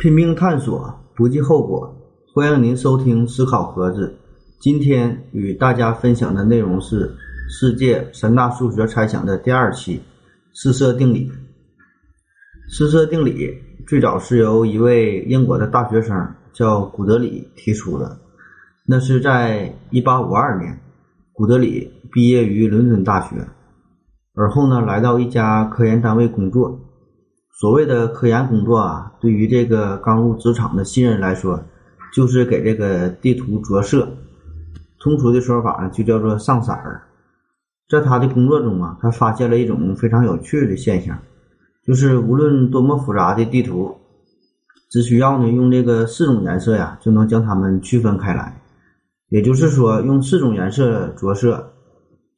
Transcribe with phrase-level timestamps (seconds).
[0.00, 1.94] 拼命探索，不计后果。
[2.34, 4.18] 欢迎您收听思考盒子。
[4.60, 7.14] 今天与大家分享的内容是
[7.48, 10.00] 世界三大数学猜想的第二期——
[10.54, 11.30] 四色定理。
[12.68, 13.54] 四色定理
[13.86, 18.18] 最早是由一位英国的大学生叫古德里提出的。
[18.86, 20.80] 那是在1852年，
[21.32, 23.36] 古德里毕业于伦敦大学，
[24.34, 26.80] 而后呢，来到一家科研单位工作。
[27.52, 31.62] 所谓的科研工作啊，对于这个刚入职场的新人来说，
[32.12, 34.08] 就是给这个地图着色。
[34.98, 37.02] 通俗的说法呢，就叫做上色儿。
[37.88, 41.18] 在他的工作中啊，他发现了一种非常有趣的现象，
[41.86, 43.94] 就是无论多么复杂的地图，
[44.90, 48.60] 只需要呢用这个四种颜色呀，就能将它们区分开来。
[49.28, 51.72] 也就是说，用四种颜色着色，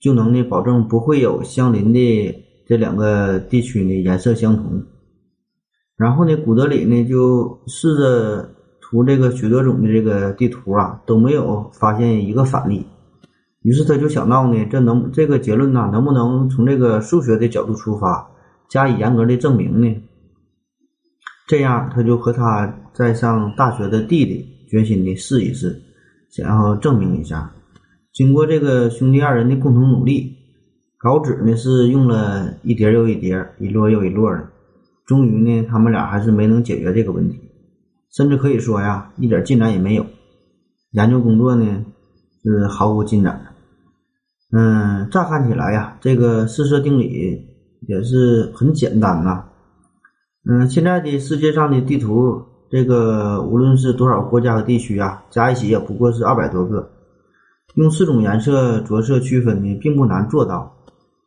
[0.00, 4.82] 就能呢保证不会有相邻的这两个地区呢颜色相同。
[5.96, 12.86] 然后呢，古德里呢就试着涂这个许多种的这个地图啊，都没有发现一个反例。
[13.62, 18.28] 于是他就想到呢，这能这个结论呢，能不能从这个数学的角度出发，
[18.68, 20.02] 加以严格的证明呢？
[21.46, 25.80] 这样，他就和他在上大学的弟弟决心的试一试。
[26.28, 27.52] 想要证明一下，
[28.12, 30.36] 经过这个兄弟二人的共同努力，
[30.98, 34.48] 稿纸呢是用了一叠又一叠，一摞又一摞的，
[35.06, 37.38] 终于呢，他们俩还是没能解决这个问题，
[38.10, 40.06] 甚至可以说呀，一点进展也没有，
[40.92, 41.84] 研究工作呢
[42.42, 43.40] 是毫无进展。
[44.52, 47.46] 嗯，乍看起来呀，这个四色定理
[47.88, 49.44] 也是很简单呐。
[50.48, 52.42] 嗯，现在的世界上的地图。
[52.70, 56.90] 这个无论是多少国家和地区啊，加一起也不过是二百多个。
[57.74, 60.74] 用四种颜色着色区分呢，并不难做到。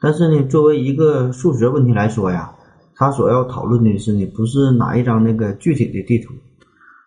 [0.01, 2.53] 但是呢，作为一个数学问题来说呀，
[2.97, 6.33] 他所要讨论的是呢，不是哪一张那个具体的地图，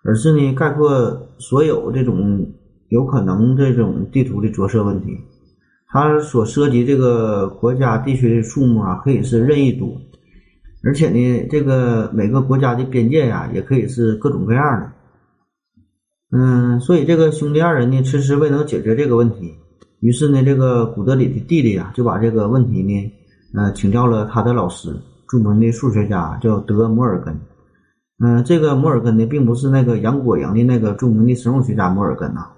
[0.05, 2.47] 而是呢，概括所有这种
[2.89, 5.19] 有可能这种地图的着色问题。
[5.89, 10.01] 它所涉及这个国家地区的数目啊，可以是任意多。
[10.85, 14.93] 而且呢，这个每个国家的边界呀，也可以是各种各样的。
[16.31, 19.53] 嗯，所以这个兄弟二人呢，迟迟未能解决这个问题。
[19.99, 23.13] 于是呢，这个古德里的弟弟呀，就把这个问题呢，
[23.55, 24.95] 呃，请教了他的老师，
[25.31, 27.41] 著名的数学家叫德摩尔根。
[28.19, 32.49] 嗯，这个摩尔根呢，并不是那个杨果营的那个著名的生物学家摩尔根呐。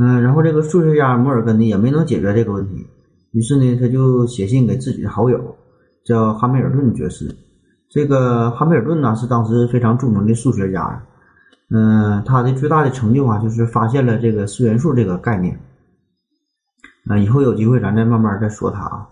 [0.00, 2.86] 嗯，然后这个数学家摩尔根呢，也没能解决这个问题。
[3.32, 5.56] 于是呢，他就写信给自己的好友。
[6.04, 7.36] 叫哈密尔顿爵士，
[7.90, 11.02] 这个哈密尔顿呢是当时非常著名的数学家，
[11.68, 15.60] 嗯，他的最大的成就啊就是发现了这个四元素这个概念，
[17.08, 19.06] 啊，以后有机会咱再慢慢再说他啊。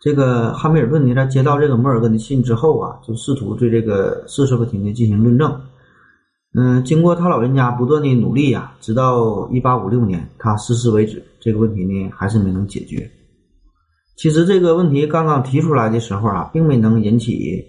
[0.00, 5.60] 这个汉密尔顿呢在接到这个摩尔根的信之后啊，就试图对这个四色问题呢进行论证，
[6.54, 13.10] 嗯，经过他老人家不断的努力呀，直到一八五六年他逝世为止，这个问题呢还是没能解决。
[14.16, 17.62] 其实这个问题刚刚提出来的时候啊，并没能引起，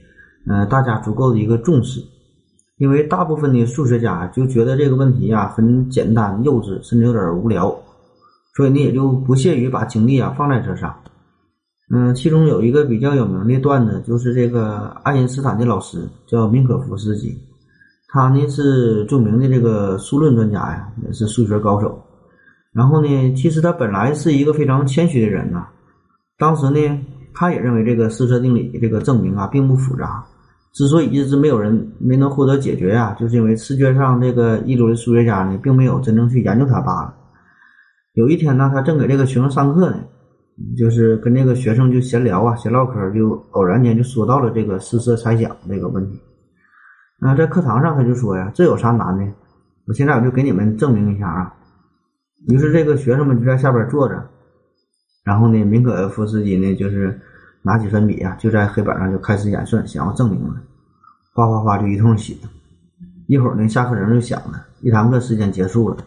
[0.48, 2.02] 呃，大家足够的一个重视，
[2.78, 7.78] 因为大部分的数学家就觉得这个问题啊很简单、幼稚，甚至有点无聊，
[8.56, 10.96] 所以呢也就不屑于把精力啊放在这上。
[11.94, 17.38] 嗯，其中有一个比较有名的段子，就是这个爱因斯坦的老师叫明可夫斯基，
[18.08, 22.02] 他呢是著名的这个数论专家呀，也是数学高手。
[22.72, 25.68] 然后呢，其实他本来是一个非常谦虚的人呐。
[26.38, 26.80] 当时呢，
[27.34, 30.24] 他也认为这个四色定理这个证明啊并不复杂，
[30.72, 37.14] 之所以一直没有人没能获得解决呀，就是因为世界上这个一流的数学家呢并没有真正去研究它罢了。
[38.14, 39.98] 有一天呢，他正给这个学生上课呢，
[40.78, 46.20] 就是跟这个学生就闲聊啊，闲唠嗑，就偶然间就说到了这个四色猜想这个问题。
[47.20, 49.24] 那在课堂上他就说呀：“这有啥难的？
[49.88, 51.54] 我现在我就给你们证明一下啊。”
[52.50, 54.16] 于是这个学生们就在下边坐着。
[55.24, 57.20] 然后呢，明可夫斯基呢，就是
[57.62, 60.56] 拿起粉笔啊，就在黑板上就开始演算，想要证明了，
[61.34, 62.36] 哗哗哗就一通写。
[63.28, 65.98] 一会儿呢，下课铃就响了，一堂课时间结束了，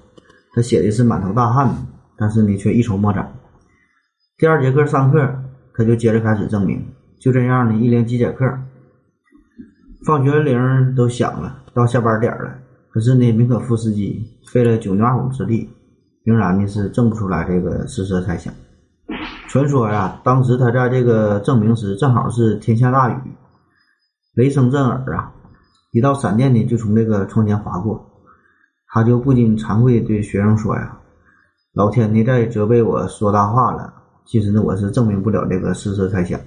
[0.53, 1.73] 他写的是满头大汗，
[2.19, 3.33] 但是呢却一筹莫展。
[4.37, 5.33] 第二节课上课，
[5.75, 6.85] 他就接着开始证明。
[7.21, 8.45] 就这样呢，一连几节课，
[10.05, 12.53] 放学铃都响了，到下班点了，
[12.91, 15.71] 可是呢，明可夫斯基费了九牛二虎之力，
[16.25, 18.53] 仍然呢是证不出来这个四色猜想。
[19.47, 23.17] 传说呀，当时他在这个证明时，正好是天下大雨，
[24.35, 25.33] 雷声震耳啊，
[25.93, 28.05] 一道闪电呢就从这个窗前划过，
[28.89, 30.99] 他就不禁惭愧对学生说呀
[31.73, 34.01] ：“老天呢在责备我说大话了。
[34.25, 36.41] 其实呢，我是证明不了这个四色猜想。”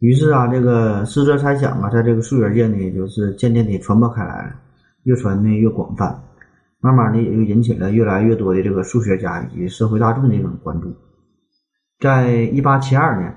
[0.00, 4.54] 于是啊，这个四色猜想啊，在这个数学界呢，也就是渐渐地传播开来了，
[5.04, 6.22] 越传呢越广泛，
[6.80, 10.94] 慢慢的也就引起了越来越多的这个数学家以及社会大众的一种关注。
[12.00, 13.34] 在一八七二年，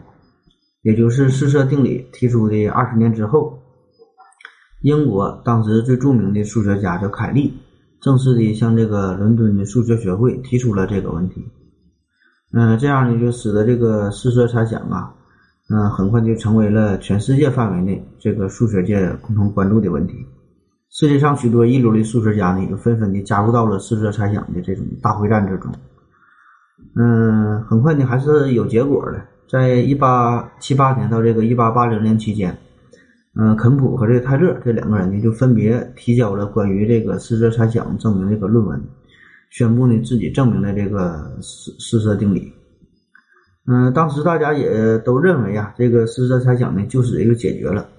[0.82, 3.60] 也就是四色定理提出的二十年之后，
[4.82, 7.54] 英国当时最著名的数学家叫凯利，
[8.02, 11.46] 正式的向这个伦敦的数学学会提出了这个问题。
[12.54, 15.14] 嗯，这样呢，就使得这个四色猜想啊。
[15.70, 20.26] 嗯，很快就成为了全世界范围内这个数学界共同关注的问题。
[20.90, 25.70] 世界上许多一流的数学家呢，也纷纷的加入到了四色猜想的这种大会战之中。
[26.96, 29.22] 嗯，很快呢，还是有结果的。
[29.50, 32.58] 在一八七八年到这个一八八零年期间，
[33.36, 38.82] 嗯，肯普和这个泰勒这两个人呢，就分别提交了关于这个四色猜想证明这个论文，
[39.50, 42.52] 宣布呢自己证明了这个四四色定理。
[43.66, 47.90] 嗯，当时大家也都认为啊，这个四色猜想呢，就此也就解决了，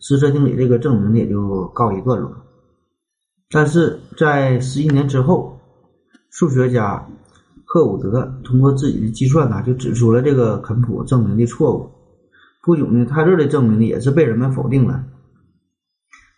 [0.00, 2.34] 四色定理这个证明呢也就告一段落。
[3.50, 5.60] 但是在十一年之后，
[6.30, 7.06] 数学家
[7.64, 11.88] 赫伍德通过自己的计算呢，就指出了这个肯普证明的错误。
[12.62, 15.04] 不久呢，泰勒的证明呢，也是被人们否定了。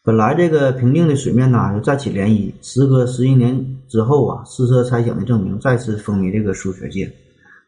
[0.07, 2.53] 本来这个平静的水面呢，就再起涟漪。
[2.63, 7.13] 时隔十一年之后啊，四色猜想的证明再次风靡这个数学界。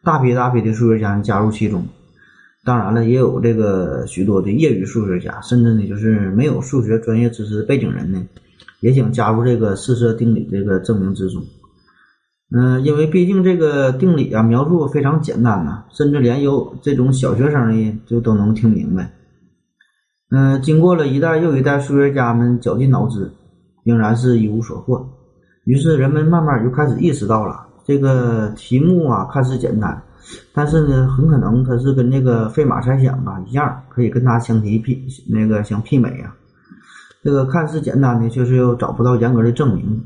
[0.05, 1.85] 大批大批的数学家加入其中，
[2.65, 8.25] 当然了，也有这个许多的业余数学家，甚至呢就是没有数学专业知识背景人呢，
[8.79, 11.43] 也想加入这个四色定理这个证明之中。
[12.57, 19.11] 嗯，因为毕竟这个定理啊描述非常简单呐，甚至连有这种小学生呢就都能听明白。
[20.31, 23.31] 嗯，经过了一代又一代数学家们绞尽脑汁，
[23.85, 25.09] 仍然是一无所获。
[25.65, 27.67] 于是人们慢慢就开始意识到了。
[27.85, 30.03] 这个题目啊，看似简单，
[30.53, 36.35] 但是呢，很可能它是跟那个费马猜想啊一样，可以跟它相提媲那个相媲美啊。
[37.23, 40.05] 这个看似简单的，却是又找不到严格的证明。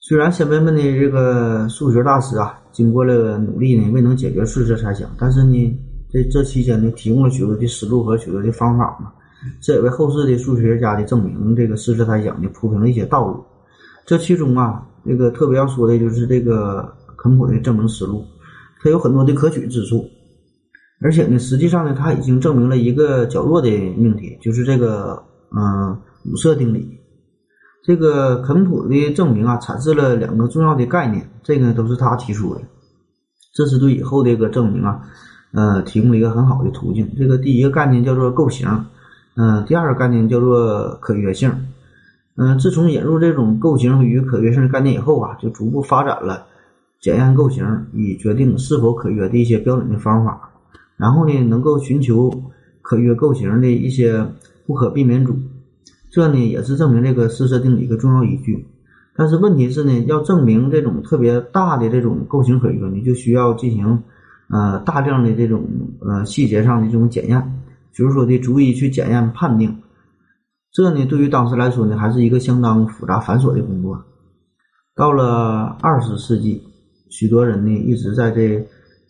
[0.00, 5.80] 虽然先辈们的这个数学大师啊，经过了努力呢，未能解决数学猜想，但是呢，
[6.10, 9.12] 这这期间呢，提供了许多的思路和许多的方法嘛，
[9.60, 13.44] 这也为后世的数学家的证明这个四色猜想呢铺平了一些道路。
[14.04, 14.86] 这其中啊。
[15.08, 18.24] 这个特别要说的就是这个肯普的证明思路，
[18.82, 20.04] 它有很多的可取之处，
[21.00, 25.22] 而且呢，实际上呢，他已经证明了一个较弱的命题，就是这个
[25.56, 26.98] 嗯五色定理。
[27.84, 32.62] 这个肯普的证明啊，阐释了两个重要的概念，这个都是他提出的，
[33.54, 35.00] 这是对以后这个证明啊，
[35.52, 37.10] 呃，提供了一个很好的途径。
[37.16, 38.68] 这个第一个概念叫做构型，
[39.36, 41.50] 嗯，第二个概念叫做可约性。
[42.36, 46.46] 嗯，自从引入这种构型与可约性的概念以后啊，就逐步发展了
[47.00, 47.64] 检验构型
[47.94, 50.50] 以决定是否可约的一些标准的方法。
[50.96, 52.30] 然后呢，能够寻求
[52.82, 54.26] 可约构型的一些
[54.66, 55.34] 不可避免组，
[56.10, 58.66] 这呢也是证明这个四色定理一个重要依据。
[59.16, 64.02] 但是问题是呢，要证明这种特别大的这种构型可约，你就需要进行
[64.50, 65.64] 呃大量的这种
[66.00, 67.62] 呃细节上的这种检验，
[67.92, 69.82] 就是说的逐一去检验判定。
[70.72, 74.04] 这呢，对于当时来说呢，还是一个相当复杂繁琐的工作。
[74.94, 76.62] 到了二十世纪，
[77.08, 78.66] 许多人呢一直在这，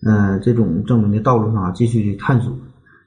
[0.07, 2.57] 嗯，这种证明的道路上继续去探索，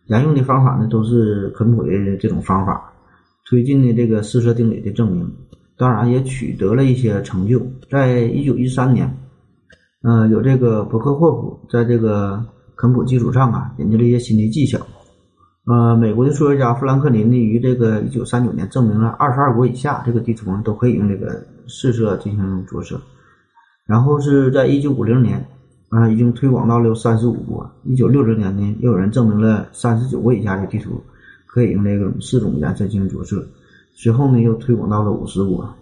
[0.07, 2.91] 沿用的方法呢都是肯普的这种方法，
[3.49, 5.29] 推进的这个四色定理的证明，
[5.77, 7.65] 当然也取得了一些成就。
[7.89, 9.13] 在一九一三年，
[10.01, 12.41] 嗯，有这个伯克霍普在这个
[12.77, 14.79] 肯普基础上啊，研究了一些新的技巧。
[15.65, 22.99] 呃，美国的数学家富兰克林呢，于这个一九三九年证明了二十二国以下这个地图呢都可以用这个四色进行着色。
[23.85, 25.45] 然后是在一九五零年，
[25.89, 27.69] 啊，已经推广到了三十五国。
[27.83, 31.03] 一九六零年呢，又有人证明了三十九国以下的地图
[31.45, 33.45] 可以用这个四种颜色进行着色。
[33.93, 35.75] 随后呢，又推广到了五十国。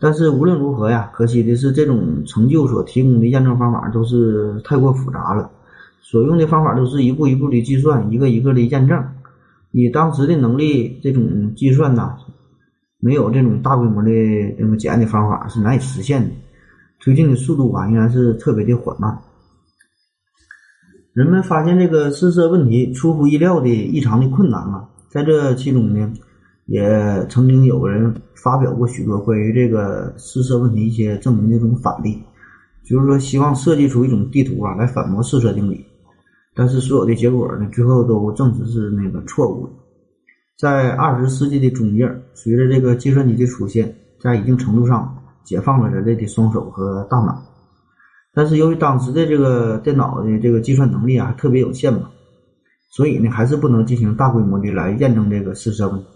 [0.00, 5.50] 但是无论如何呀，可惜的是这种成就所提供的验证方法都是太过复杂了。
[6.00, 9.04] 所用的方法都是一步一步的计算，一个一个的验证。
[9.72, 12.16] 以当时的能力，这种计算呐，
[13.00, 14.10] 没有这种大规模的
[14.56, 16.30] 这种检验的方法是难以实现的。
[17.00, 19.18] 推进的速度啊，应该是特别的缓慢。
[21.12, 26.12] 人们发现这个试色问题出乎意料的异常的困难啊，在这其中呢，
[26.68, 32.22] 也曾经有人发表过许多关于这个四色问题一些证明的这种反例。
[32.84, 35.84] 就是说，希望设计出一种地图啊，来反驳四色定理，
[36.54, 39.72] 但是所有的结果呢，最后都证实是那个错误的。
[40.58, 47.42] 在二十世纪的中叶，随着这个计算机的出现，在一定程度上解放了人类的双手和大脑，
[48.32, 52.08] 但是由于当时的这个电脑的这个计算能力啊特别有限嘛，
[52.90, 56.06] 所以呢，还是不能进行大规模的来验证这个试射问题。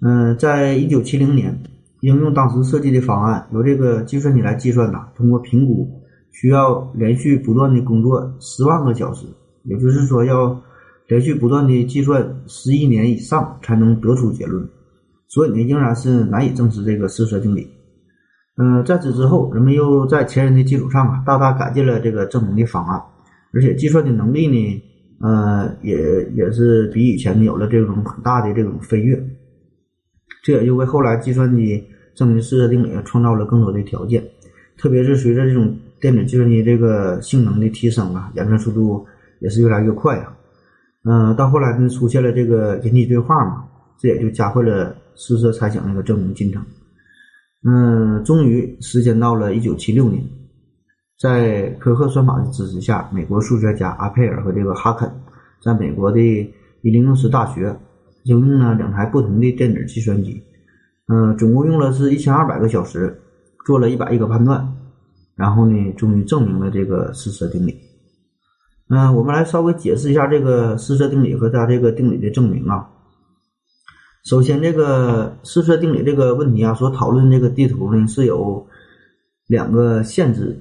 [0.00, 1.60] 嗯，在一九七零年，
[2.02, 5.90] 应用当时设计的方案，由这个计算机来计算呐，通过评估，
[6.30, 9.26] 需要连续不断的工作十万个小时，
[9.64, 10.62] 也就是说要
[11.08, 14.64] 连续不断的计算十一年以上才能得出结论。
[15.26, 17.68] 所以呢，仍然是难以证实这个试射定理。
[18.56, 23.02] 嗯，在此之后，人们又在前人的基础上啊，大大改进了这个证明的方案，
[23.52, 24.82] 而且计算的能力呢，
[25.20, 25.96] 呃，也
[26.36, 29.20] 也是比以前有了这种很大的这种飞跃。
[30.48, 34.24] 这也就为后来计算机证明四色定理创造了更多的条件，
[34.78, 39.06] 特别是随着这种电子计算机这个性能的提升啊，演算速度
[39.40, 40.34] 也是越来越快啊。
[41.04, 43.62] 嗯，到后来呢，出现了这个人机对话嘛，
[44.00, 46.64] 这也就加快了试色猜想那个证明进程。
[47.68, 50.24] 嗯，终于时间到了一九七六年，
[51.20, 55.12] 在科赫算法的支持下，美国数学家阿佩尔和这个哈肯
[55.62, 57.76] 在美国的伊利诺斯大学。
[58.24, 60.42] 应用了两台不同的电子计算机，
[61.06, 63.20] 嗯，总共用了是一千二百个小时，
[63.64, 64.76] 做了一百亿个判断，
[65.34, 67.76] 然后呢，终于证明了这个试射定理。
[68.88, 72.88] 嗯，我们来稍微解释一下这个试射定理和它这个定理的证明啊。
[74.24, 78.66] 首先，这个四色定理这个问题啊，所讨论这个地图呢是有
[79.46, 80.58] 两个限制，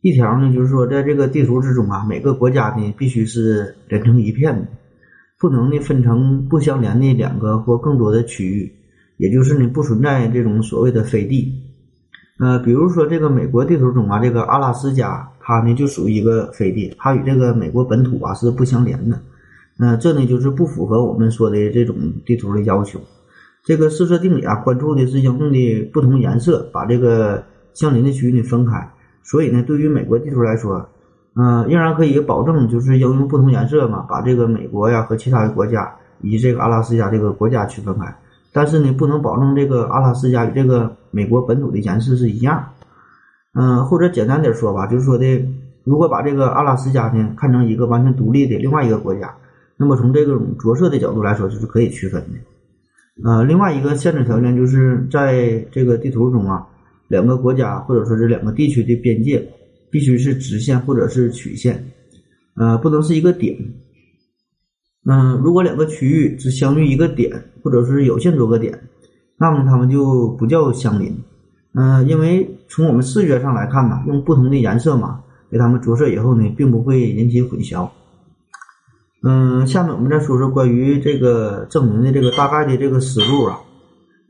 [0.00, 4.68] 一条呢就是说，在这个地图之中啊，每个国家呢必须是连成一片的。
[5.38, 8.72] 不能呢分成不相连的两个或更多的区域，
[9.18, 11.62] 也就是呢不存在这种所谓的飞地。
[12.40, 19.20] 呃，比如说这个美国地图中啊，这个阿拉斯加，它呢就属于一个飞地，它与这个美国本土啊是不相连的。
[19.76, 23.00] 那这呢就是不符合我们说的这种地图的要求。
[23.64, 28.90] 这个四色定理啊，关注的是应用的不同颜色，把这个相邻的区域呢分开。
[29.22, 30.88] 所以呢，对于美国地图来说。
[31.40, 38.12] 嗯，仍然可以保证，就是应用不同颜色嘛，把这个美国呀和其他的国家以及这个阿拉斯加这个国家区分开。
[38.52, 42.70] 但是呢，不能保证这个阿拉斯加与这个美国本土的颜色是一样。
[43.54, 45.48] 嗯，或者简单点说吧，就是说的，
[45.84, 49.32] 如果把这个阿拉斯加呢看成一个完全独立的另外一个国家，
[49.76, 53.30] 那么从这种着色的角度来说，就是可以区分的。
[53.30, 56.66] 呃，另外一个限制条件就是在这个地图中啊，
[57.06, 59.48] 两个国家或者说是两个地区的边界。
[59.90, 61.90] 必须是直线或者是曲线，
[62.56, 63.56] 呃，不能是一个点。
[65.04, 67.30] 嗯，如果两个区域只相遇一个点，
[67.62, 68.78] 或者是有限多个点，
[69.38, 71.16] 那么它们就不叫相邻。
[71.74, 77.88] 嗯，因为从我们视觉上来看呢，用不同的颜色嘛，给它们着色以后呢，并不会引起混淆。
[79.22, 83.58] 嗯，下面我们再说说关于这个证明的这个大概的这个思路啊。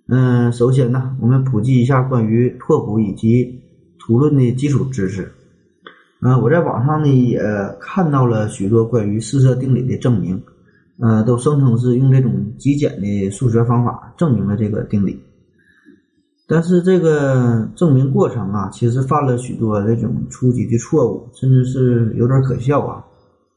[0.08, 3.60] 嗯，首先呢，我们普及一下关于拓扑以及
[3.98, 5.32] 图论的基础知识。
[6.20, 7.40] 嗯，我在网上呢也
[7.78, 10.42] 看到了许多关于四射定理的证明，
[10.98, 15.22] 呃，都声称是用这种极简的数学方法证明了这个定理。
[16.48, 23.04] 但是这个证明过程啊，其实犯了许多这种初级的错误，甚至是有点可笑啊。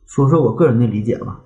[0.06, 1.40] 说说我个人的理解吧，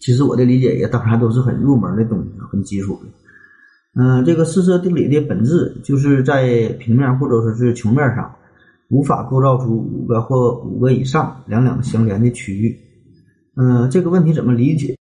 [0.00, 4.02] 其实我的理解也当然都是很入门的东西，很基础的。
[4.02, 8.30] 嗯，这个四射定理的本质就是在平面或者说是球面上。
[8.88, 12.78] 无法构造出五个或五个以上两两相连的区域。
[13.56, 14.96] 嗯，这个问题怎么理解？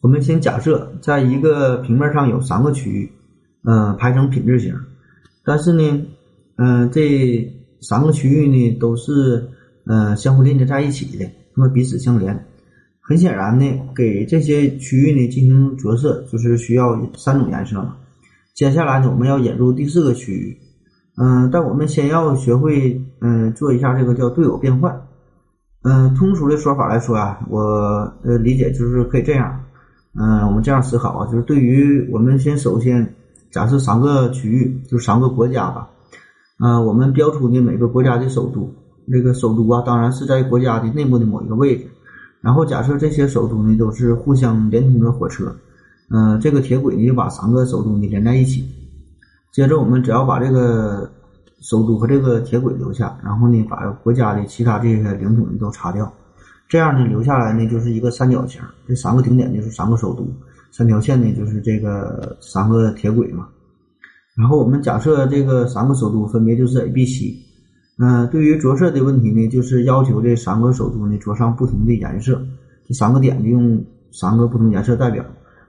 [0.00, 3.10] 我们先假设在一个平面上有三个区域，
[3.64, 4.74] 嗯，排成品质型，
[5.44, 6.06] 但是呢，
[6.56, 9.48] 嗯，这三个区域呢都是
[9.86, 11.24] 嗯相互连接在一起的，
[11.56, 12.46] 那么彼此相连。
[13.00, 17.98] 很显然呢，给这些区域呢进行着色，就是需要三种颜色了。
[18.54, 20.56] 接下来呢，我们要引入第四个区域。
[21.16, 25.00] 嗯，但我们先要学会嗯做一下这个叫对偶变换。
[25.82, 27.60] 嗯，通俗的说法来说啊，我
[28.22, 29.60] 呃理解就是可以这样。
[30.16, 33.14] 嗯，我们这样思考啊，就是对于我们先首先
[33.50, 35.88] 假设三个区域，就三个国家吧。
[36.58, 38.72] 嗯，我们标出的每个国家的首都，
[39.10, 41.86] 这个首都啊，当然是在国家的内部的某一个位置。
[42.40, 45.54] 然后假设这些首都呢都是互相连通的火车。
[46.10, 48.64] 嗯，这个铁轨呢就把三个首都呢连在一起。
[49.54, 51.08] 接着，我们只要把这个
[51.60, 56.12] 首都和这个铁轨留下，然后呢，把国家的其他这些领土呢都擦掉，
[56.68, 58.60] 这样呢，留下来呢就是一个三角形。
[58.88, 60.26] 这三个顶点就是三个首都，
[60.72, 63.46] 三条线呢就是这个三个铁轨嘛。
[64.36, 67.36] 然后我们假设这个三个首都分别就是 A、B、C。
[68.00, 72.44] 嗯，对于着色的问题呢，就是要求这三个首都呢着上不同的颜色，
[72.88, 75.24] 这三个点就用三个不同颜色代表。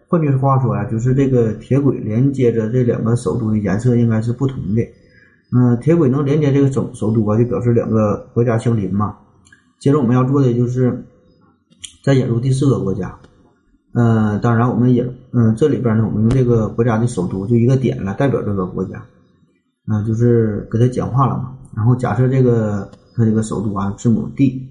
[0.07, 4.81] 换句话说呀，就是这个铁轨连接着这两个首都的颜色应该是不同的。
[5.51, 9.17] 嗯，铁轨能连接这个首首都啊，就表示两个国家相邻嘛。
[9.79, 11.05] 接着我们要做的就是
[12.03, 13.17] 再引入第四个国家。
[13.93, 19.05] 嗯，当然我们也嗯这里边呢，我们用这个国家的首都就一个点来代表这个国家，
[19.87, 21.55] 嗯，就是给它简化了嘛。
[21.75, 24.69] 然后假设这个它这个首都啊字母 D，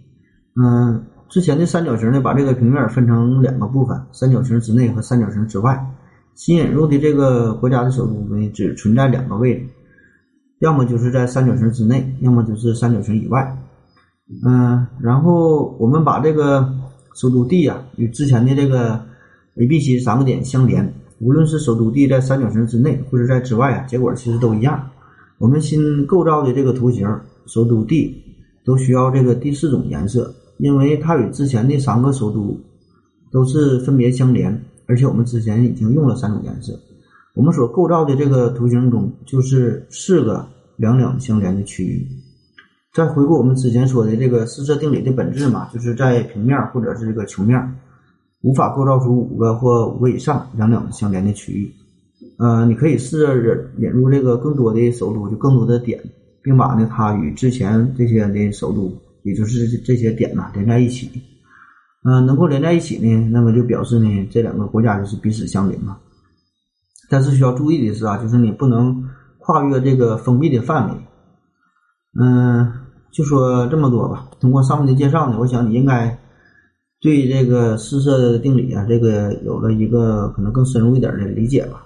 [0.57, 5.85] 嗯，之前的三角形呢把这个平面分成两个部分，三角形之内和三角形之外。
[6.37, 9.67] 新引入的这个国家的首都呢只存在两个位置，
[10.61, 13.59] 要么就是在三角形之内，要么就是三角形以外。
[14.47, 16.73] 嗯，然后我们把这个
[17.17, 19.05] 首都 D 呀与之前的这个。
[19.57, 24.91] A、B、C 三个点相连，无论是首都地在三角形之内或者在之外啊，结果其实都一样。
[25.39, 27.09] 我们新构造的这个图形
[27.47, 28.21] 首都地
[28.65, 32.59] 都需要这个第四种颜色，因为它与之前的三个首都
[33.31, 36.79] 都是分别相连，而且我们之前已经用了三种颜色。
[37.35, 40.47] 我们所构造的这个图形中就是四个
[40.77, 42.07] 两两相连的区域。
[42.93, 47.61] 再回顾我们之前说的这个四色定理的本质嘛，就是在平面或者是这个球面。
[48.43, 51.73] 无法构造出五个或五个以上两两相连的区域。
[52.39, 55.99] 呃，你可以试着引入这个更多的首都，就更多的点，
[56.43, 58.93] 并把呢它与之前这些的首都，
[59.25, 61.11] 也就是这些点呢连在一起。
[62.05, 65.99] 嗯，能够连在一起呢，那么就表示呢这两个国家就是彼此相邻嘛。
[67.11, 69.05] 但是需要注意的是啊，就是你不能
[69.39, 70.97] 跨越这个封闭的范围。
[72.21, 72.73] 嗯，
[73.11, 74.31] 就说这么多吧。
[74.39, 76.21] 通过上面的介绍呢，我想你应该。
[77.01, 81.85] 对这个四色定理啊，这个有了一个可能更深入一点的理解吧。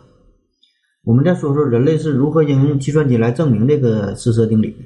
[1.03, 4.77] 我们再说说人类是如何应用计算机来证明这个四色定理的。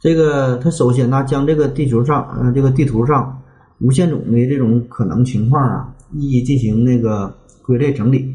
[0.00, 3.36] 这个他首先呢，将这个地球上，呃，这个地图上
[3.80, 8.34] 无限种的这种可能情况啊，一一进行那个归类整理。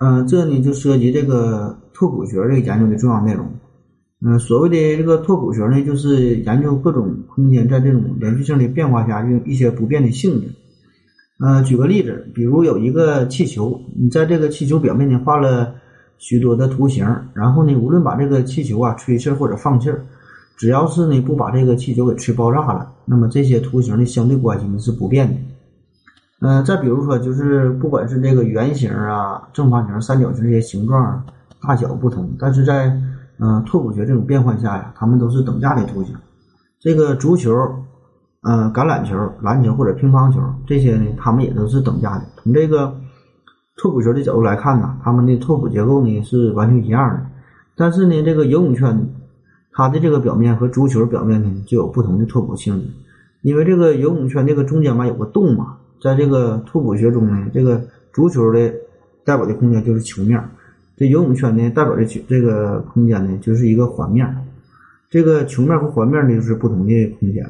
[0.00, 3.46] 嗯，这呢就涉及这个拓扑学这个研究的重要内容。
[4.24, 10.48] 嗯，所谓的这个拓扑学呢，就是研究各种空间在这种连续性的变化下用一些不变的性质。
[11.44, 15.74] 嗯，举个例子，比如有一个气球，你在这个气球表面呢画了
[16.18, 20.04] 许多的图形，然后呢，无论把这个气球啊吹气或者放气儿，
[20.62, 25.34] 只要是呢不把这个气球给吹爆炸了，那么这些图形的相对关系呢是不变的。
[26.40, 31.20] 嗯，再比如说，就是不管是这个圆形啊、正方形、三角形这些形状
[31.60, 32.96] 大小不同，但是在
[33.40, 36.14] 嗯，拓扑学这种变换下呀，它们都是等价的图形。
[36.78, 37.50] 这个足球、
[38.42, 42.24] 嗯，橄榄球、篮球或者乒乓球这些呢，它们也都是等价的。
[42.36, 42.94] 从这个
[43.78, 47.26] 拓扑学的角度来看呢，它们的拓扑结构呢是完全一样的。
[47.74, 49.08] 但是呢，这个游泳圈
[49.72, 52.86] 它的这个表面和足球表面呢就有不同的拓扑性质。
[53.40, 57.82] 因为这个游泳圈这个中间嘛有个洞嘛，在这个拓扑学中呢，这个
[58.12, 58.72] 足球的
[59.24, 60.40] 代表的空间就是球面。
[60.96, 64.32] 这游泳圈呢，代表的球这个空间呢，就是一个环面。
[65.10, 67.44] 这个球面和环面呢，就是不同的空间。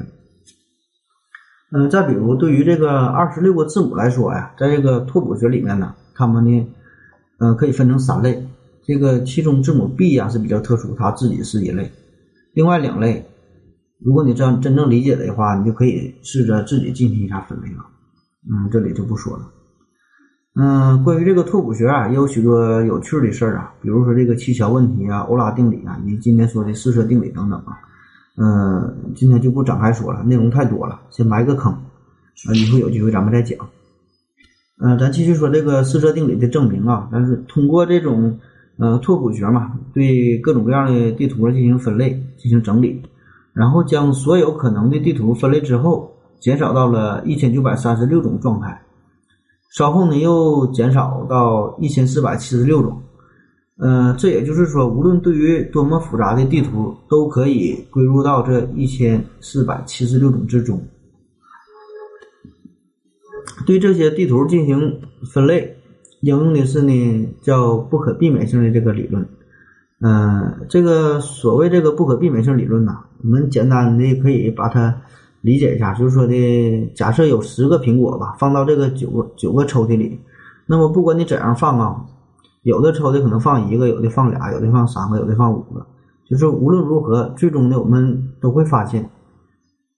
[1.71, 6.67] 嗯，再比如，对于这个二十六个字母来说呀，在这个拓扑学里面呢，它们呢，
[7.39, 8.47] 嗯，可以分成三类。
[8.83, 11.91] 这个其中字母 B 呀是比较特殊，它自己是一类。
[12.53, 13.25] 另外两类，
[13.99, 17.85] 如果你这样真正理解的话，你就可以试着自己进行一下分类了。
[18.49, 19.49] 嗯，这里就不说了。
[20.55, 27.79] 嗯，关于这个拓扑学啊，也有许多有趣的事儿啊，比如说这个气桥问题啊、欧拉定理啊，以及今天说的四色定理等等啊。
[28.35, 33.57] 嗯，今天就不展开说了，内容太多了，先埋个坑啊，以后有机会咱们再讲。
[34.79, 38.39] 嗯，咱继续说这个四色定理的证明啊，但是通过这种
[38.77, 43.01] 呃拓扑学嘛，对各种各样的地图进行分类、进行整理，
[43.53, 48.81] 然后将所有可能的地图分类之后，减少到了一千九百三十六种状态。
[49.75, 53.01] 稍后呢，又减少到一千四百七十六种。
[53.77, 60.79] 嗯，这也就是说，无论对于多么复杂的地图，都可以归入到这一千四百七十六种之中。
[63.65, 64.79] 对这些地图进行
[65.31, 65.75] 分类，
[66.23, 69.23] 应用的是呢叫不可避免性的这个理论。
[70.01, 75.01] 嗯，这个所谓这个不可避免性理论呢，我们简单的可以把它。
[75.43, 80.17] 理解一下，就是说的，假设有十个苹果吧，放到这个九个九个抽屉里，
[80.65, 82.05] 那么不管你怎样放啊，
[82.61, 85.85] 有的抽屉可能放一个，有的放俩，有的放三个，有的放五个，
[86.25, 89.09] 就是无论如何，最终呢，我们都会发现，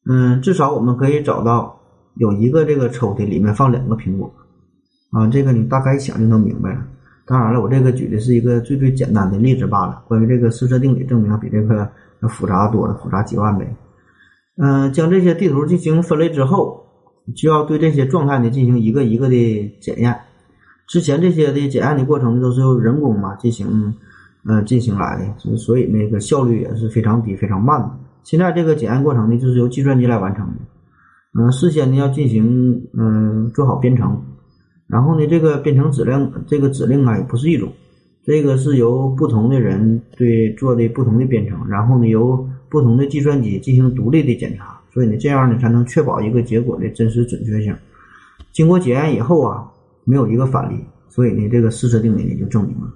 [0.10, 1.80] 嗯，至少我们可以找到
[2.16, 4.34] 有一个这个抽屉里面放两个苹果，
[5.16, 6.86] 啊，这个你大概一想就能明白了。
[7.26, 10.04] 当然了，我这个举的是一个最最简单的例子罢了。
[10.10, 11.90] 关于这个四色定理证明，比这个
[12.22, 13.66] 要复杂多了，复杂几万倍。
[14.58, 16.86] 嗯，将这些地图进行分类之后，
[17.34, 20.14] 就要对这些状态呢进行一个一个的检验。
[20.88, 23.96] 之前这些的检验的过程都是由人工嘛进行，
[24.44, 27.90] 嗯，进行来的，所以那个效率也是非常低、非常慢的。
[28.24, 30.54] 现在这个检验过程呢，就是由计算机来完成的。
[31.40, 34.22] 嗯，事先呢要进行嗯做好编程，
[34.88, 37.72] 然后呢这个编程指令这个指令啊也不是一种，
[38.24, 47.76] 这个是由不同的人对做的不同的编程，然后呢由不同的计算机进行独立的检查，所以呢这样呢才能确保一个结果的真实准确性。
[48.52, 49.66] 经过检验以后啊，
[50.04, 50.76] 没有一个反例，
[51.08, 52.88] 所以呢这个试车定理呢就证明了。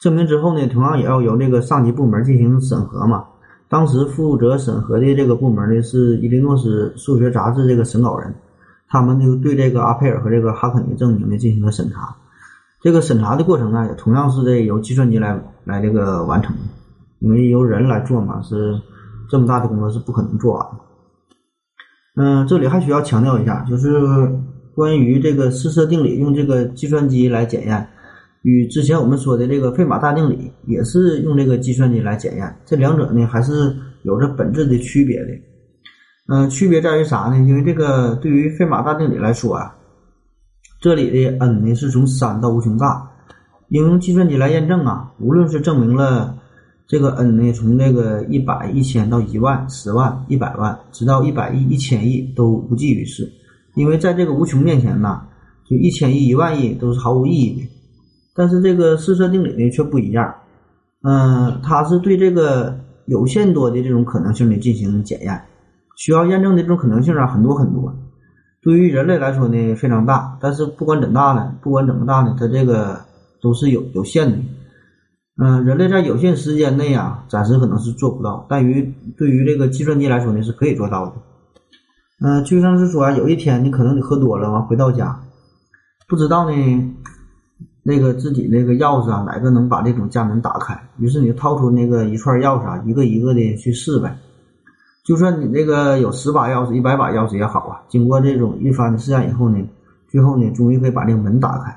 [0.00, 3.24] 证明之后呢，同样也要由这个上级部门进行审核嘛。
[3.68, 8.32] 当时负责审核的这个部门呢，是伊利诺斯数学杂志这个审稿人，
[8.88, 12.16] 他们就对这个阿佩尔和这个哈肯尼证明呢进行了审查。
[12.80, 16.62] 这个审查的过程呢，也同样是这由计算机来来这个完成的，
[17.18, 18.80] 因为由人来做嘛，是
[19.28, 20.78] 这么大的工作是不可能做完的。
[22.16, 23.90] 嗯，这里还需要强调一下，就是
[24.74, 27.88] 关于这个四色定理用这个计算机来检验。
[28.42, 33.74] 与之前我们说的这个费马大定理也是用这个计算机来检验，这两者呢还是
[34.04, 35.30] 有着本质的区别的。
[36.30, 37.38] 嗯，区别在于啥呢？
[37.38, 39.74] 因为这个对于费马大定理来说啊，
[40.78, 43.10] 这里的 n 呢是从三到无穷大，
[43.70, 46.36] 应用计算机来验证啊，无论是证明了
[46.86, 53.26] 这个 n 呢从这个一百、一千到一万、十万、一百万，直到一百亿、一千亿都无济于事，
[53.74, 55.22] 因为在这个无穷面前呢，
[55.64, 57.68] 就一千亿、一万亿都是毫无意义的。
[58.34, 60.34] 但是这个试车定理呢却不一样，
[61.04, 65.42] 嗯，它是对这个有限多的这种可能性呢进行检验，
[65.98, 67.92] 需要验证的这种可能性啊很多很多，
[68.62, 73.00] 对于人类来说呢非常大，但是不管怎大呢，不管怎么大呢，它这个
[73.42, 74.38] 都是有有限的，
[75.42, 81.14] 嗯，人类在有限时间内啊暂时可能是做不到，但于对于这个计算机来说呢是可以做到的，
[82.24, 85.20] 嗯，就像是说啊，有一天你可能你喝多了完回到家，
[86.08, 86.94] 不知道呢。
[87.84, 90.78] 那个自己那个钥匙啊，哪个能把这种家门打开？
[90.98, 94.14] 于是你掏出那个一串钥匙啊，一个一个的去试呗。
[95.08, 99.56] 就算你这个有十把钥匙、一百把钥匙也好啊，经过这种一番的试验以后呢，
[100.06, 101.74] 最后呢，终于可以把这个门打开。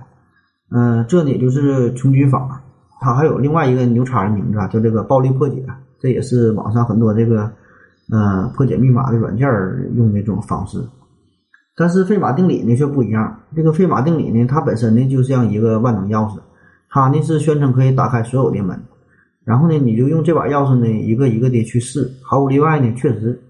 [0.70, 2.62] 嗯，这呢就是穷举法，
[3.00, 5.65] 它还有另外一个牛叉的名字啊，叫这个暴力破解。
[5.98, 7.50] 这也是网上很多这个
[8.12, 9.48] 嗯破解密码的软件
[9.96, 10.84] 用的这种方式。
[11.78, 13.39] 但是费马定理呢却不一样。
[13.56, 16.38] 这个费马定理呢，它本身呢就像一个万能钥匙，
[16.89, 18.78] 它呢是宣称可以打开所有的门。
[19.44, 23.42] 然后呢，你就用这把钥匙呢一个一个的去试，毫无例外呢，确实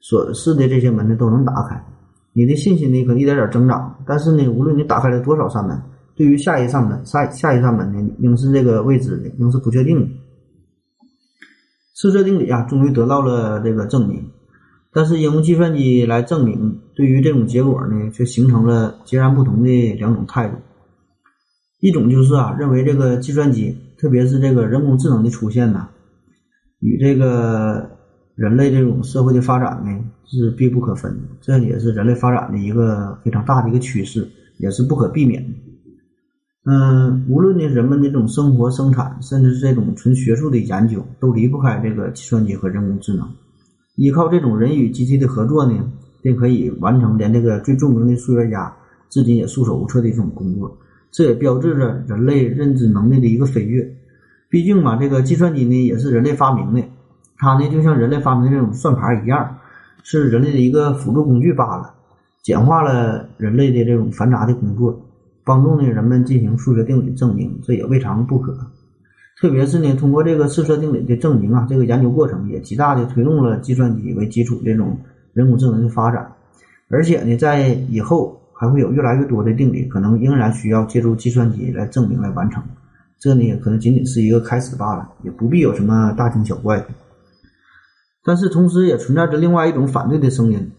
[0.00, 1.84] 所试的这些门呢都能打开。
[2.32, 3.98] 你的信心呢可能一点点增长。
[4.06, 5.76] 但是呢，无论你打开了多少扇门，
[6.14, 10.08] 对于下一扇门、下下一扇门呢，应是这个未知的，应是不确定的。
[11.96, 14.24] 试车定理啊，终于得到了这个证明。
[14.92, 20.56] 但是用计算机来证明，对于这种结果呢，却形成了截然不同的两种态度。
[21.80, 25.86] 一种就是啊，认为这个计算机，特别是这个人工智能的出现呢，
[26.78, 27.90] 与这个
[28.34, 35.50] 人类这种社会的发展呢是必不可分的，这也是人类发展的一个非常大的一个趋势，也是不可避免的。
[36.64, 43.28] 嗯，无论呢人们的这种生活生产，甚至是这种纯学术的研究，都离不开这个计算机和人工智能。
[43.96, 45.78] 依靠这种人与机器的合作呢，
[46.22, 48.74] 便可以完成连这个最著名的数学家
[49.10, 50.78] 至今也束手无策的一种工作。
[51.10, 53.88] 这也标志着人类认知能力的一个飞跃。
[54.48, 56.82] 毕竟嘛，这个计算机呢也是人类发明的，
[57.36, 59.58] 它呢就像人类发明的这种算盘一样，
[60.02, 61.94] 是人类的一个辅助工具罢了，
[62.42, 65.00] 简化了人类的这种繁杂的工作，
[65.44, 68.56] 帮助呢人们进行数学定理证明，这也未尝不可。
[69.40, 74.98] 特别是呢，通过这个四色定理的证明啊，这个研究过程也极大的推动了计算机为基础这种
[75.32, 76.32] 人工智能的发展，
[76.88, 82.62] 而且呢，在以后还会有越来越多的定理可能仍然需要借助计算机来证明来完成，
[83.18, 86.86] 这呢也可能仅仅是一个开始罢了，也不必有什么大惊小怪的。
[88.22, 90.70] 但是同时也存在着另外一种反对的声音，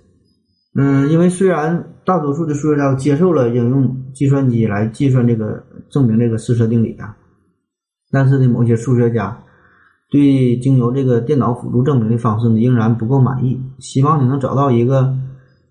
[0.76, 7.18] 嗯，因为虽然大多数的数学家接受了应用计算机来计算这个证明这个四色定理啊。
[8.12, 9.42] 但是呢，某些数学家
[10.12, 15.18] 对经由这个电脑辅助证明的方式呢，仍然不够满意，希望你能找到一个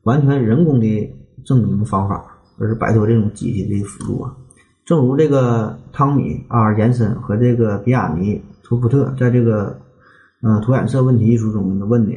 [0.03, 2.25] 完全人工的证明方法，
[2.59, 4.37] 而是摆脱这种机器的辅助啊。
[4.85, 9.71] 正如这个汤米·阿尔延森和这个比亚尼·图福特在这个
[10.43, 12.15] 《嗯图染色问题》一书中的问的：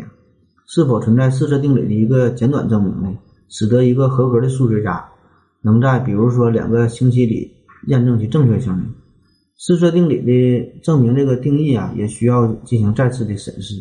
[0.66, 3.16] 是否存在四色定理的一个简短证明呢？
[3.50, 5.06] 使得一个合格的数学家
[5.62, 7.52] 能在比如说两个星期里
[7.88, 8.86] 验证其正确性呢？
[9.56, 13.76] 四色定理的证明这个定义啊，也需要进行再次的审视。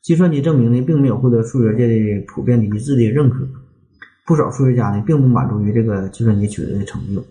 [0.00, 3.46] 计算机证明呢，并没有获得数学界的普遍的一致的认可。
[4.26, 7.24] 不少数学家呢，并不满足于这个计算机取得的成就，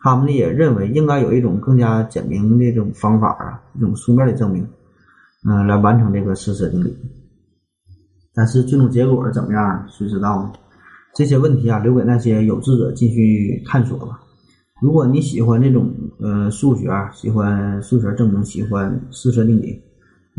[0.00, 4.66] 他们呢也认为应该有一种更加简明的这种方法啊，一种书面的证明，
[5.48, 6.96] 嗯，来完成这个四色定理。
[8.34, 10.52] 但是最终结果怎么样，谁知道呢？
[11.14, 14.18] 这些问题啊，留给那些有志者继续探索吧。
[14.80, 19.80] 如果你喜欢这种呃数学，喜欢数学证明，喜欢四色定理，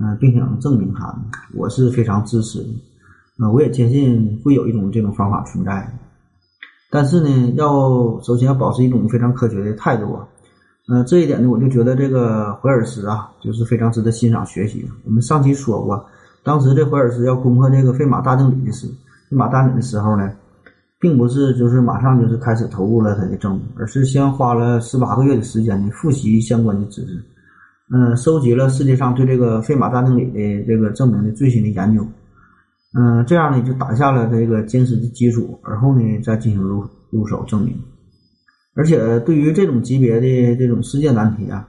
[0.02, 1.16] 嗯，并想证明它，
[1.54, 2.70] 我是非常支持的。
[3.39, 5.91] 啊，我也坚信会有一种这种方法存在。
[6.91, 10.28] 但是呢，要首先要保持一种非常科学的态度啊。
[10.89, 14.86] 嗯，这一点呢，我就觉得这个怀尔斯啊，就是非常值得欣赏学习。
[15.06, 16.06] 我们上期说过，
[16.43, 20.32] 当时这怀尔斯要攻克这个费马大定理的时，费马大定理的时候呢。
[21.00, 27.22] 并不是就是马上就是开始投入了他的证明，而是先花了十八个月的时间呢复习相关的知识，
[27.93, 32.08] 嗯，收集了世界上对这个费马大定理的这个证明的最新的研究，
[32.95, 37.75] 嗯，这样呢就打下了这个坚实的基础，而后呢再进行入入手证明。
[38.75, 41.67] 而且对于这种级别的这种世界难题啊，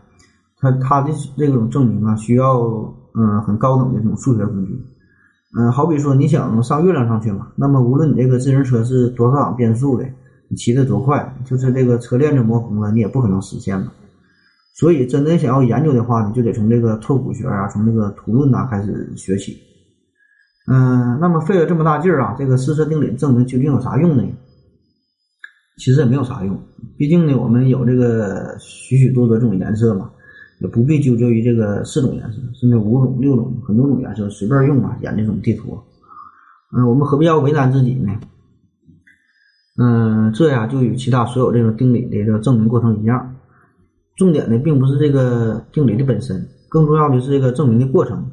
[0.58, 2.60] 它它的这种证明啊，需要
[3.14, 4.78] 嗯很高等的这种数学工具。
[5.56, 10.04] 嗯，好比说你想上月亮上去嘛，那么无论你这个自行车是多少档变速的，
[10.48, 13.92] 你骑得多快，就是这个车链子磨红了，你也不可能实现嘛。
[14.74, 19.56] 所以，真的想要研究的话呢，就得从这个拓扑学啊，从这个图论呐开始学起。
[20.66, 24.24] 嗯，那么费了这么大劲儿啊，这个四色定理证明究竟有啥用呢？
[25.79, 26.59] 其实也没有啥用，
[26.96, 30.11] 毕竟呢，我们有这个许许多多这种颜色嘛。
[30.61, 35.77] 也不必纠结于这个四种颜色，甚至五种、六种、很多种颜色随便用啊，演这种地图。
[36.74, 38.12] 嗯，我们何必要为难自己呢？
[39.77, 43.35] 嗯，这呀就与其他所有这种定理的这个证明过程一样。
[44.16, 48.24] 重点呢，并不是这个定理的本身，更重要的是这个证明的过程。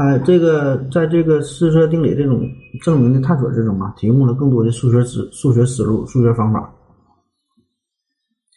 [0.00, 2.40] 呃这个在这个四色定理这种
[2.82, 6.72] 证明的探索之中啊，提供了更多的数学思数学思路、数学方法，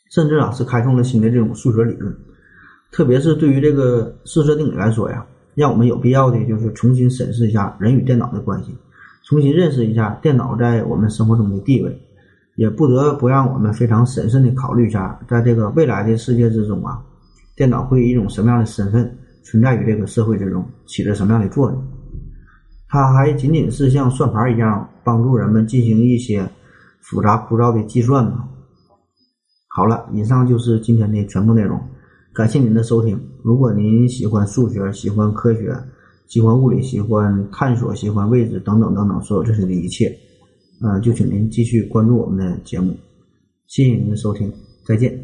[0.10, 2.16] 甚至啊是开创了新的这种数学理论。
[2.94, 8.74] 特别是对于这个四色定理来说呀，让我们有必要的就是重新审视一下人与电脑的关系，
[9.26, 12.02] 重新认识一下电脑在我们生活中的地位，
[12.56, 17.02] 也不得不让我们非常审慎的考虑一下，在这个未来的世界之中啊，
[17.54, 21.84] 电脑会以一种什么样的身份存在于这个社会之中，起着什么样的作用？
[22.88, 26.48] 它还仅仅是像算盘一样帮助人们进行一些
[27.02, 28.48] 复杂枯燥的计算吗？
[29.68, 31.80] 好了，以上就是今天的全部内容。
[32.34, 33.20] 感谢您的收听。
[33.44, 35.76] 如果您喜欢数学、喜欢科学、
[36.28, 40.16] 喜欢物理、喜欢探索、喜欢未知等等等等所有这些的一切，
[40.82, 42.96] 嗯，就请您继续关注我们的节目。
[43.68, 44.52] 谢谢您的收听，
[44.86, 45.23] 再见。